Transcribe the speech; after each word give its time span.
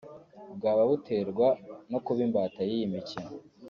bwaba 0.57 0.81
buterwa 0.89 1.47
no 1.91 1.99
kuba 2.05 2.19
imbata 2.27 2.61
y’iyi 2.69 2.87
mikino 2.93 3.31